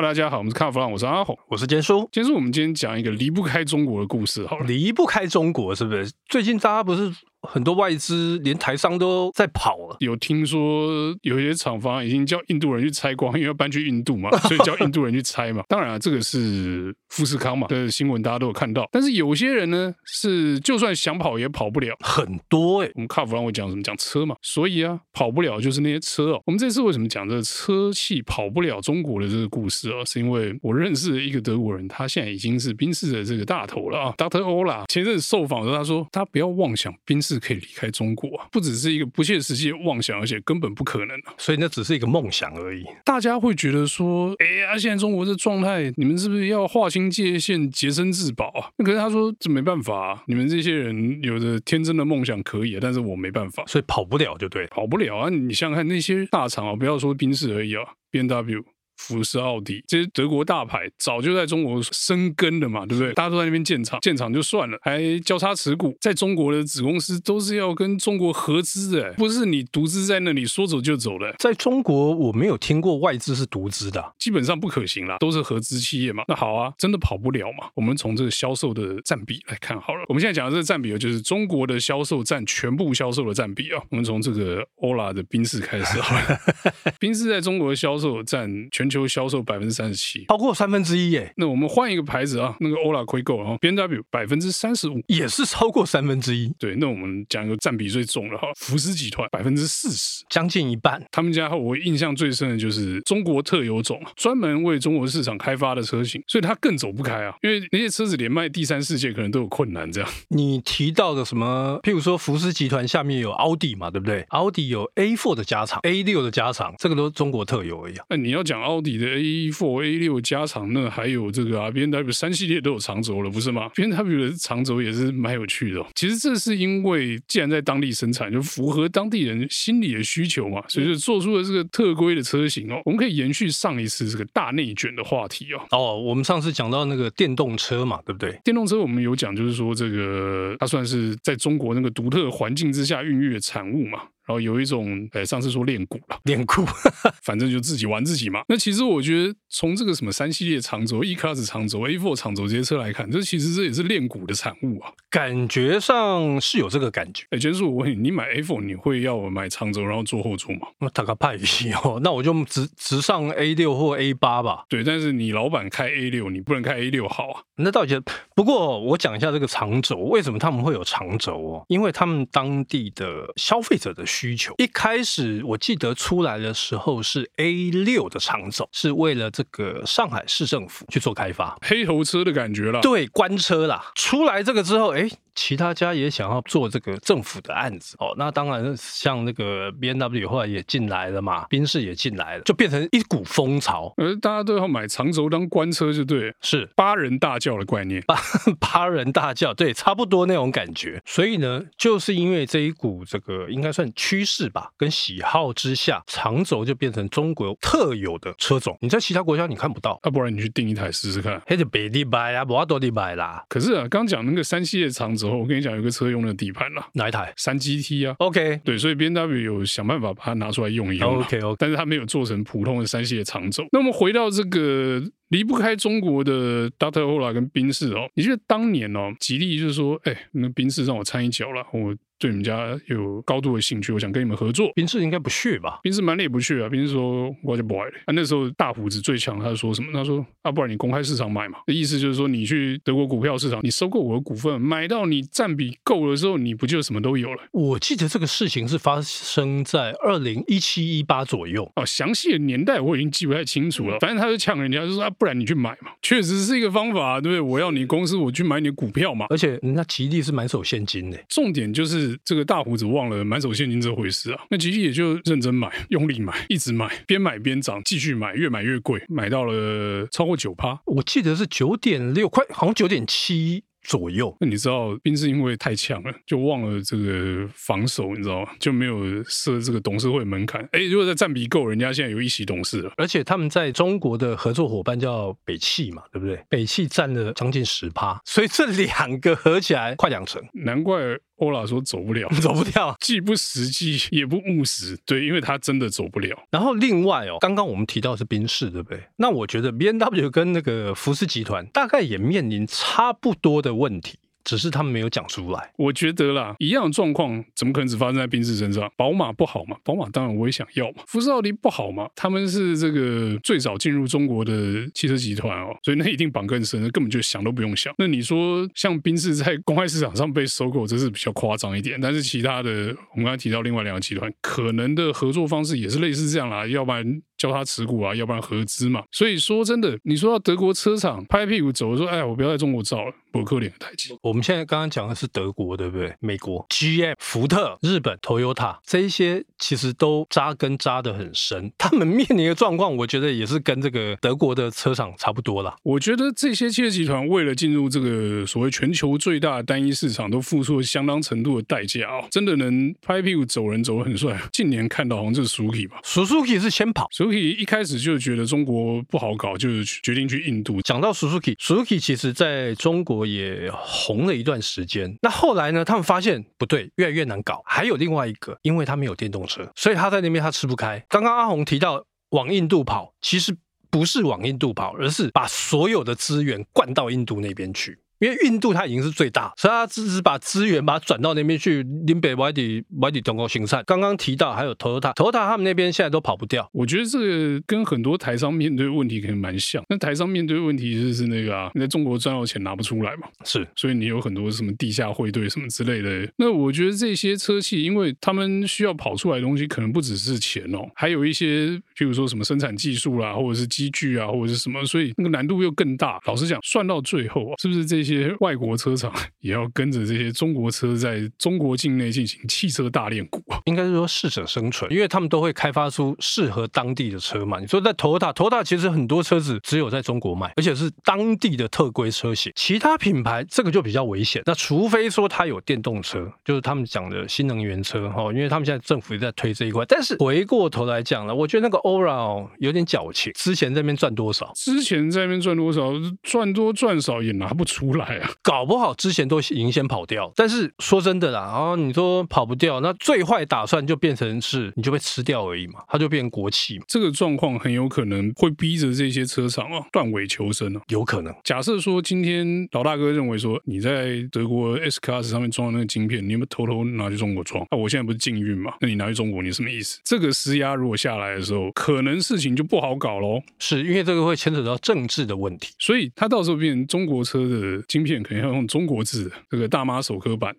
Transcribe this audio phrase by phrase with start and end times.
[0.00, 2.08] 大家好，我们是卡弗朗，我是阿红，我是坚叔。
[2.10, 6.10] 坚叔，我们今天讲一个离不开中国的故事，好了，离不开中国是不是？
[6.26, 7.12] 最近大家不是？
[7.42, 15.62] 很多外资连台商都在跑了，有听说有一些厂房已经叫印度人去拆光，因为要搬去印度嘛，所以叫印度人去拆嘛。
[15.68, 18.86] 当然了，这个是富士康嘛的新闻，大家都有看到。
[18.92, 22.92] 但是有些人呢，是就算想跑也跑不了，很多哎、欸。
[22.94, 23.82] 我们卡弗让我讲什么？
[23.82, 26.42] 讲车嘛，所以啊，跑不了就是那些车哦。
[26.44, 30.04] 我们这次为什么讲这个车系跑不了中国的这个故事啊？
[30.04, 34.40] 是因为我认识的一个德国人，他现在已经是宾士的这个大头了啊，Dr.
[34.42, 34.84] Ola。
[34.88, 37.29] 前阵子受访的时候，他说他不要妄想宾士。
[37.34, 41.34] 是可以离开中国啊，不只是一个不切实际的妄想，而且根本不可能啊！
[41.38, 42.84] 所以那只是一个梦想而已。
[43.04, 48.68] 大家会觉得说，哎呀，现在中国这状态，你们是不是要划清界限、洁身自保啊？
[48.76, 55.28] 那可是他说这没办法啊，你们这些人有着天真的梦想可以啊，但是我没办法，所以跑不了就对，跑不了啊！
[55.28, 58.64] 你想想看那些大厂啊，不要说宾士而已啊，BMW。
[59.00, 63.12] 福斯、奥迪这些德国大牌早就在中国生根了嘛，对不对？
[63.14, 71.34] 大家都在那边建厂，建厂就算了，还交叉持股，在中国的子公司都是要跟中国合资的，不是你独资在那里说走就走的。
[71.38, 76.24] 在中国，我没有听过外资是独资的，基本上不可行啦，都是合资企业嘛。
[76.28, 77.70] 那好啊，真的跑不了嘛？
[77.74, 80.04] 我们从这个销售的占比来看好了。
[80.08, 83.82] 我们现在讲的这个占比就是中国的销售占全部销售的占比啊。
[83.90, 86.38] 我们从这个欧拉的宾士开始好了，
[87.00, 91.32] 宾士在中国的销售占全球销售百分之三十七，超过三分之一耶。
[91.36, 96.52] 那我们换一个牌子啊，那个欧拉亏够了哈，B N W 百分之三十五，也是超过三分之一。
[96.58, 101.00] 对，那我们讲一个占比最重的哈，福斯集团百分之四十，将近一半。
[101.12, 109.90] 他们家我印象最深的就是中国特有种，专门为中国市场开发的车型，所以它更走不开啊，因为那些车子连卖第三世界可能都有困难。
[109.92, 111.78] 这样，你提到的什么？
[111.82, 114.22] 譬如说福斯集团下面有奥迪嘛，对不对？
[114.28, 117.94] 奥迪有 A4 的加长，A6 的加长，这个都是中国特有而已。
[118.08, 119.10] 那你要讲奥迪的。
[119.20, 125.84] A4、A6 加长，那还有这个啊 B N W 三系列都有长轴了，不是吗？B N W 的长轴也是蛮有趣的。
[125.94, 132.80] 其实这是因为既然在当地生产，就符合当地人心理的需求嘛，所以就做出了这个特规的车型哦。
[132.84, 135.60] 我们可以延续上一次这个大内卷的话题哦。
[135.70, 138.38] 哦，我们上次讲到那个电动车嘛，对不对？
[138.44, 144.02] 电动车我们有讲，就是说这个它算是在中国那个独特环境之下孕育的产物嘛。
[144.26, 146.64] 然后有一种，哎，上次说练鼓了，练鼓，
[147.22, 148.42] 反正就自己玩自己嘛。
[148.48, 154.92] 那其实我觉得，从这个什么三系列长轴、E-Class 长轴、A Four 长轴这些车来看，这其实这也是练鼓的产物啊。
[155.08, 157.24] 感觉上是有这个感觉。
[157.30, 160.68] 哎，坚叔，我问你，你买 A4 你会要我买长轴然后坐后座吗？
[160.80, 164.64] 那打个派系哦，那我就直直上 A 六或 A 八吧。
[164.68, 167.42] 对，但是你老板开 A 六，你不能开 A 六好啊。
[167.56, 168.00] 那到底？
[168.34, 171.64] 不过我讲一下这个长轴，为什么他们会有长轴哦？
[171.68, 183.90] 因为他们当地的消费者的需需求一开始我记得出来的时候是 A 六的长轴，是为了这个上海市政府去做开发，黑头车的感觉啦，对，官车啦。
[183.94, 185.10] 出来这个之后，哎。
[185.34, 196.68] 其他家也想要做这个政府的案子哦，那当然像那个 B N W 后来也进来了嘛，宾士也进来了，就变成一股风潮，而大家都要买长轴当官车，就对，是。
[196.74, 198.16] 八人大轿的概念，八
[198.58, 201.00] 八人大轿，对，差不多那种感觉。
[201.04, 213.44] 所以呢，就是因为这一股这个应该算趋势吧，跟喜好之下，长轴就变成中国特有的车种，你在其他国家你看不到，要、啊、不然你去订一台试试看，还是别地买啊，不要多地买啦。
[213.48, 215.36] 可是啊，刚讲那个三系列长轴。
[215.36, 217.32] 我跟你讲，有个车用的底盘了，哪一台？
[217.36, 218.14] 三 GT 啊。
[218.18, 221.20] OK，对，所以 BMW 有想办法把它拿出来用一用。
[221.20, 223.64] OK OK，但是它没有做成普通的三系的长轴。
[223.72, 227.00] 那我们回到这个离不开中国的 Dr.
[227.00, 231.96] Ola 跟宾士哦，你觉得当年哦，吉利就是说，哎，那宾士让我掺一脚了，我。
[232.20, 234.70] 对你们家有高度的兴趣，我想跟你们合作。
[234.74, 235.78] 宾士应该不屑吧？
[235.82, 236.68] 宾士满脸不屑啊！
[236.68, 237.92] 宾士说我就不爱了。
[238.04, 239.90] 啊，那时候大胡子最强，他说什么？
[239.90, 241.60] 他说啊，不然你公开市场买嘛。
[241.64, 247.42] 的意思就是说，你去德国股票市场，你收购我的股份，买到你占比够了之后，你不就什么都有了？
[247.52, 253.98] 我记得这个事情是发生在二零一七一八左右哦，详细的年代我已经记不太清楚了。
[253.98, 257.40] 反正他就呛人家，就说啊，不然你去买嘛，确实是一个方法，对不对？
[257.40, 259.26] 我要你公司，我去买你的股票嘛。
[259.30, 262.80] 而且人家吉利是满手现金的，重点就是这个大胡子。
[262.90, 264.40] 忘了满手现金这回事啊！
[264.48, 273.62] 那吉利也就认真买，用力买，一直买，边买边涨，继续买，越买越贵，买到了超过九趴，我记得是九点六块，好像九点七。
[273.90, 278.52] 左右，那你知道宾是因为太强了，就忘了这个防守，你知道吗？
[278.60, 280.62] 就没有设这个董事会门槛。
[280.70, 282.92] 哎，如果在占比够，人家现在有一席董事了。
[282.96, 286.40] 而且他们在中国的合作伙伴叫北汽嘛，对不对？
[286.48, 290.40] 北汽占了将近十趴，所以这两个合起来快两成。
[290.52, 291.00] 难怪
[291.40, 294.96] 欧拉说走不了， 走不掉，既不实际也不务实。
[295.04, 296.38] 对，因为他真的走不了。
[296.50, 299.02] 然后另外哦，刚刚我们提到的是宾士，对不对？
[299.16, 304.19] 那我觉得 B N W 跟那个福斯集团大概也面临差不多的问题。
[304.44, 305.72] 只是他们没有讲出来。
[305.76, 308.90] 我觉得啦，一样的状况怎么可能只发生在宾士身上？
[308.96, 309.76] 宝马不好嘛？
[309.84, 311.02] 宝马当然我也想要嘛。
[311.06, 312.08] 福斯奥迪不好嘛？
[312.14, 314.52] 他们是这个最早进入中国的
[314.94, 317.94] 汽车集团哦，所以那一定绑更深，根本就想都不用想。
[317.98, 322.00] 那你说像宾士在公开市场上被收购，这是比较夸张一点。
[322.00, 327.22] 但是其他的，我们刚才提到另外两个集团，可能的合作方式也是类似这样啦，要不然。
[327.40, 329.02] 叫他持股啊，要不然合资嘛。
[329.10, 334.14] 所以说真的，你说到德国车厂拍屁股走，说哎，我不要在中国造了，不可怜的台积。
[334.20, 336.14] 我们现在刚刚讲的是德国，对不对？
[336.20, 345.74] 美国 GM、福特、日本 Toyota 这一些其实都扎根扎得很深， 他们面临的状况，我觉得也是跟这个德国的车厂差不多啦。
[345.82, 352.26] 我觉得这些汽车集团为了进入这个所谓全球最大的单一市场，都付出了相当程度的代价哦。
[352.30, 354.38] 真的能拍屁股走人走得很帅。
[354.52, 357.08] 近年看到好像就是 Suzuki 吧，Suzuki 是先跑。
[357.38, 360.80] 一开始就觉得中国不好搞，就决定去印度。
[360.82, 365.14] 讲到 Suzuki，Suzuki 其实在中国也红了一段时间。
[365.22, 367.62] 那后来呢，他们发现不对，越来越难搞。
[367.64, 371.04] 还有另外一个，因为他没有电动车，所以他在那边他吃不开。
[371.08, 373.56] 刚刚阿红提到往印度跑，其实
[373.90, 377.98] 不是往印度跑，而是把所有的资源灌到印度那边去。
[378.20, 381.84] 因为印度它已经是最大，所以它只是把资源把它转到那边去。
[382.06, 386.68] 林北外地外地中国生产，刚刚提到还有 Toyota，Toyota 他们那边现在都跑不掉。
[386.72, 389.82] 我觉得这个跟很多台商面对问题可能蛮像。
[389.88, 396.32] 那台商面对问题就是那个啊，你在中国赚到钱拿不出来嘛，是，所以你有很多什么地下汇兑什么之类的。
[396.36, 406.18] 那我觉得这些车企，因为他们需要跑出来的东西，可能不只是钱哦，还有一些，譬如说什么生产技术啦，或者是机具啊，或者是什么，所以那个难度又更大。
[406.24, 408.09] 老实讲，算到最后啊，是不是这些
[408.40, 408.90] 外国车？
[409.00, 417.58] 厂也要跟着这些中国车在中国境内进行汽车大练股啊，应该是说适者生存，因为他们都会开发出适合当地的车嘛。
[417.60, 422.52] 你说在 Toyota，Toyota 其实很多车子只有在中国卖，而且是当地的特规车型。
[422.56, 424.42] 其他品牌这个就比较危险。
[424.44, 429.82] 那除非说它有电动车，就是他们讲的新能源车哈，因为他们现在政府也在推这一块。
[429.86, 434.52] 但是回过头来讲了，我觉得那个 Ora 有点矫情，之前在那边赚多少？
[434.56, 435.92] 之前在那边赚多少？
[436.24, 438.80] 赚多赚少也拿不出来啊， 搞不。
[438.80, 446.84] 好，之前都已经先跑掉，但是说真的啦，然后你说跑不掉，那最坏打算就变成是你就被吃掉而已嘛，它就变成国企嘛。
[446.88, 451.34] 这个状况很有可能会逼着这些车厂啊断尾求生啊，有可能。
[451.44, 457.62] 假设说今天老大哥认为说你在德国 S Class 上面装的那个晶片，你有没有偷偷拿去中国装？
[457.70, 458.72] 那、啊、我现在不是禁运嘛？
[458.80, 460.00] 那你拿去中国，你什么意思？
[460.04, 463.42] 这个施压如果下来的时候，可能事情就不好搞喽。
[463.58, 468.60] 是因为这个会牵扯到政治的问题，所以它到时候变成中国车的晶片，可能要用。
[468.70, 470.54] 中国制的这个大妈手刻板，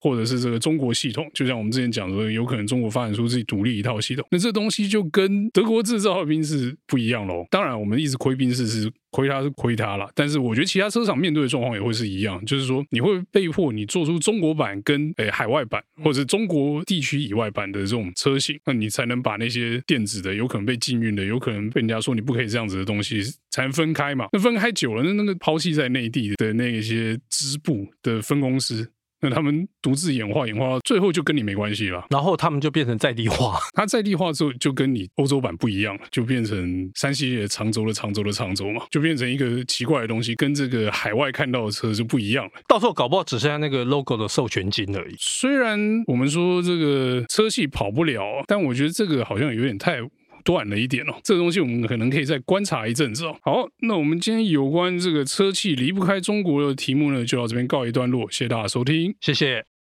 [0.00, 7.46] 或者是这个中国系统，就像我们之前讲的，有可能中国发展出自己独立一套系统，那这东西就跟德国制造的宾士不一样喽。
[7.50, 23.20] 当然，我们一直亏兵士是亏他是亏他了，但是我觉得其他车厂面对的状况也会是一样，就是说你会被迫你做出中国版跟诶海外版或者中国地区以外版的这种车型，那你才能把那些电子的有可能被禁运的，有可能被人家说你不可以这样子的东西
[23.50, 24.28] 才能分开嘛。
[24.32, 28.90] 那分开久了，那那个抛弃在内地的那些支部的分公司。
[29.20, 33.58] 那他们独自演化演化到最后就跟你没关系了，然后他们就变成在地化。
[33.74, 42.52] 它在地化之后就跟你欧洲版不一样了，就变成三系列长轴的长轴的长轴嘛，就变成一个奇怪的东西，跟这个海外看到的车就不一样了。
[42.66, 45.14] 到时候搞不好只剩下那个 logo 的授权金而已。
[45.18, 50.00] 虽然我们说这个车系跑不了，但我觉得这个好像有点太。
[50.44, 53.36] 断了一点哦，这个东西我们可能可以再观察一阵子哦。
[53.42, 59.79] 好，那我们今天有关这个车企离不开中国的题目呢，就到这边告一段落，谢谢大家收听，谢谢。